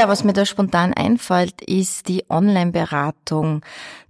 Ja, 0.00 0.08
was 0.08 0.22
mir 0.22 0.32
da 0.32 0.46
spontan 0.46 0.94
einfällt, 0.94 1.60
ist 1.60 2.06
die 2.06 2.24
Online-Beratung. 2.30 3.62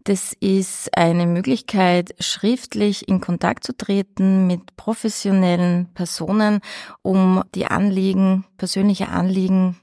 Das 0.04 0.34
ist 0.38 0.94
eine 0.94 1.26
Möglichkeit, 1.26 2.14
schriftlich 2.20 3.08
in 3.08 3.22
Kontakt 3.22 3.64
zu 3.64 3.74
treten 3.74 4.46
mit 4.46 4.76
professionellen 4.76 5.88
Personen, 5.94 6.60
um 7.00 7.42
die 7.54 7.64
Anliegen, 7.64 8.44
persönliche 8.58 9.08
Anliegen, 9.08 9.78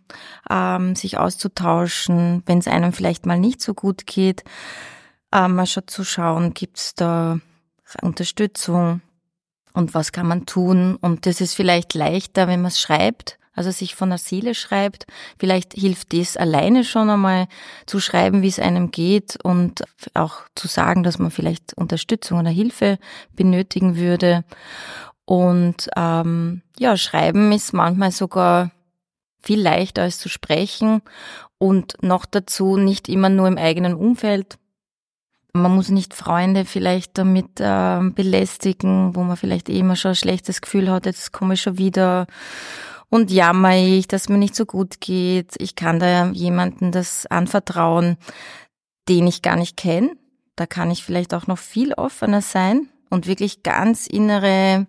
ähm, 0.49 0.95
sich 0.95 1.17
auszutauschen, 1.17 2.43
wenn 2.45 2.59
es 2.59 2.67
einem 2.67 2.93
vielleicht 2.93 3.25
mal 3.25 3.39
nicht 3.39 3.59
so 3.59 3.73
gut 3.73 4.05
geht, 4.05 4.43
mal 5.31 5.65
schon 5.65 5.87
zu 5.87 6.03
schauen, 6.03 6.53
gibt 6.53 6.77
es 6.77 6.95
da 6.95 7.39
Unterstützung 8.01 9.01
und 9.73 9.93
was 9.93 10.11
kann 10.11 10.27
man 10.27 10.45
tun. 10.45 10.95
Und 10.95 11.25
das 11.25 11.41
ist 11.41 11.53
vielleicht 11.53 11.93
leichter, 11.93 12.47
wenn 12.47 12.61
man 12.61 12.69
es 12.69 12.79
schreibt 12.79 13.37
also 13.57 13.71
sich 13.71 13.95
von 13.95 14.09
der 14.09 14.19
Seele 14.19 14.53
schreibt. 14.53 15.07
Vielleicht 15.39 15.73
hilft 15.73 16.13
das 16.13 16.37
alleine 16.37 16.83
schon 16.83 17.09
einmal 17.09 17.47
zu 17.87 17.99
schreiben, 17.99 18.43
wie 18.43 18.47
es 18.47 18.59
einem 18.59 18.91
geht 18.91 19.43
und 19.43 19.83
auch 20.13 20.41
zu 20.53 20.67
sagen, 20.67 21.03
dass 21.03 21.17
man 21.17 21.31
vielleicht 21.31 21.73
Unterstützung 21.73 22.39
oder 22.39 22.51
Hilfe 22.51 22.99
benötigen 23.35 23.97
würde. 23.97 24.45
Und 25.25 25.89
ähm, 25.97 26.61
ja, 26.77 26.95
schreiben 26.95 27.51
ist 27.51 27.73
manchmal 27.73 28.11
sogar 28.11 28.71
viel 29.41 29.59
leichter 29.59 30.03
als 30.03 30.19
zu 30.19 30.29
sprechen 30.29 31.01
und 31.57 31.97
noch 32.03 32.27
dazu 32.27 32.77
nicht 32.77 33.09
immer 33.09 33.29
nur 33.29 33.47
im 33.47 33.57
eigenen 33.57 33.95
Umfeld. 33.95 34.59
Man 35.53 35.75
muss 35.75 35.89
nicht 35.89 36.13
Freunde 36.13 36.65
vielleicht 36.65 37.17
damit 37.17 37.59
äh, 37.59 37.99
belästigen, 38.13 39.15
wo 39.15 39.23
man 39.23 39.37
vielleicht 39.37 39.69
eh 39.69 39.79
immer 39.79 39.95
schon 39.95 40.11
ein 40.11 40.15
schlechtes 40.15 40.61
Gefühl 40.61 40.91
hat, 40.91 41.05
jetzt 41.05 41.31
komme 41.31 41.55
ich 41.55 41.61
schon 41.61 41.77
wieder 41.77 42.27
und 43.09 43.31
jammer 43.31 43.75
ich, 43.75 44.07
dass 44.07 44.29
mir 44.29 44.37
nicht 44.37 44.55
so 44.55 44.65
gut 44.65 44.99
geht. 44.99 45.55
Ich 45.59 45.75
kann 45.75 45.99
da 45.99 46.27
jemanden 46.31 46.91
das 46.91 47.25
anvertrauen, 47.25 48.17
den 49.07 49.27
ich 49.27 49.41
gar 49.41 49.55
nicht 49.55 49.77
kenne. 49.77 50.11
Da 50.55 50.65
kann 50.65 50.91
ich 50.91 51.03
vielleicht 51.03 51.33
auch 51.33 51.47
noch 51.47 51.57
viel 51.57 51.93
offener 51.93 52.41
sein 52.41 52.89
und 53.09 53.27
wirklich 53.27 53.63
ganz 53.63 54.07
innere 54.07 54.87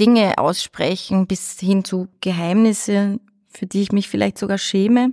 Dinge 0.00 0.38
aussprechen, 0.38 1.26
bis 1.26 1.58
hin 1.60 1.84
zu 1.84 2.08
Geheimnisse, 2.20 3.20
für 3.48 3.66
die 3.66 3.82
ich 3.82 3.92
mich 3.92 4.08
vielleicht 4.08 4.38
sogar 4.38 4.58
schäme. 4.58 5.12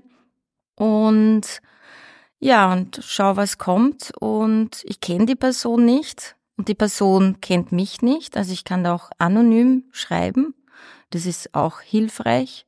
Und 0.76 1.62
ja, 2.42 2.74
und 2.74 3.00
schau, 3.02 3.38
was 3.38 3.58
kommt. 3.58 4.12
Und 4.20 4.84
ich 4.84 5.00
kenne 5.00 5.26
die 5.26 5.36
Person 5.36 5.86
nicht 5.86 6.36
und 6.58 6.68
die 6.68 6.76
Person 6.76 7.40
kennt 7.40 7.72
mich 7.72 8.02
nicht. 8.02 8.36
Also 8.36 8.52
ich 8.52 8.66
kann 8.66 8.84
da 8.84 8.94
auch 8.94 9.12
anonym 9.18 9.86
schreiben 9.92 10.54
das 11.12 11.26
ist 11.26 11.54
auch 11.54 11.82
hilfreich. 11.82 12.66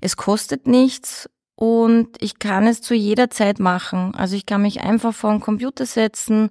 Es 0.00 0.16
kostet 0.16 0.66
nichts 0.66 1.30
und 1.54 2.20
ich 2.20 2.38
kann 2.38 2.66
es 2.66 2.82
zu 2.82 2.94
jeder 2.94 3.30
Zeit 3.30 3.60
machen. 3.60 4.14
Also 4.14 4.34
ich 4.34 4.46
kann 4.46 4.62
mich 4.62 4.80
einfach 4.80 5.14
vor 5.14 5.30
den 5.30 5.40
Computer 5.40 5.86
setzen 5.86 6.50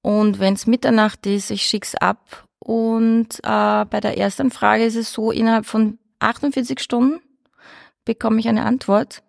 und 0.00 0.38
wenn 0.40 0.54
es 0.54 0.66
Mitternacht 0.66 1.26
ist, 1.26 1.50
ich 1.50 1.62
schick's 1.62 1.94
ab. 1.94 2.46
Und 2.58 3.40
äh, 3.42 3.84
bei 3.84 4.00
der 4.00 4.16
ersten 4.16 4.50
Frage 4.50 4.84
ist 4.84 4.96
es 4.96 5.12
so, 5.12 5.30
innerhalb 5.30 5.66
von 5.66 5.98
48 6.20 6.80
Stunden 6.80 7.20
bekomme 8.04 8.40
ich 8.40 8.48
eine 8.48 8.64
Antwort. 8.64 9.22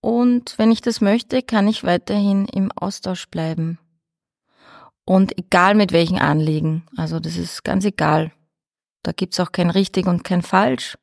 Und 0.00 0.54
wenn 0.58 0.72
ich 0.72 0.80
das 0.80 1.00
möchte, 1.00 1.42
kann 1.42 1.68
ich 1.68 1.84
weiterhin 1.84 2.46
im 2.46 2.72
Austausch 2.72 3.28
bleiben. 3.28 3.78
Und 5.04 5.36
egal 5.38 5.74
mit 5.74 5.92
welchen 5.92 6.18
Anliegen. 6.18 6.84
Also 6.96 7.20
das 7.20 7.36
ist 7.36 7.64
ganz 7.64 7.84
egal. 7.84 8.32
Da 9.02 9.12
gibt's 9.12 9.40
auch 9.40 9.52
kein 9.52 9.70
richtig 9.70 10.06
und 10.06 10.24
kein 10.24 10.42
falsch, 10.42 10.96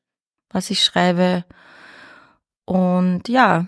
was 0.49 0.69
ich 0.69 0.83
schreibe. 0.83 1.45
Und 2.65 3.27
ja, 3.27 3.67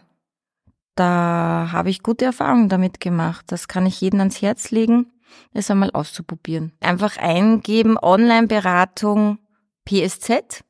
da 0.95 1.69
habe 1.71 1.89
ich 1.89 2.03
gute 2.03 2.25
Erfahrungen 2.25 2.69
damit 2.69 2.99
gemacht. 2.99 3.45
Das 3.47 3.67
kann 3.67 3.85
ich 3.85 4.01
jedem 4.01 4.19
ans 4.19 4.41
Herz 4.41 4.71
legen, 4.71 5.11
es 5.53 5.69
einmal 5.71 5.91
auszuprobieren. 5.91 6.73
Einfach 6.79 7.17
eingeben, 7.17 7.97
Online-Beratung 7.97 9.39
PSZ 9.85 10.63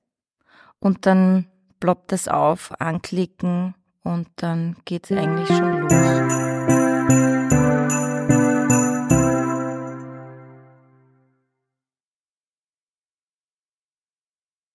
und 0.79 1.05
dann 1.05 1.47
ploppt 1.79 2.11
das 2.11 2.27
auf, 2.27 2.79
anklicken 2.79 3.75
und 4.03 4.27
dann 4.37 4.75
geht's 4.85 5.11
eigentlich 5.11 5.47
schon 5.47 5.79
los. 5.81 6.48